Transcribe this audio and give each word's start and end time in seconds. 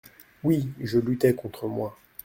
Oui, 0.43 0.67
je 0.81 0.97
luttai 0.97 1.35
contre 1.35 1.67
moi. 1.67 1.95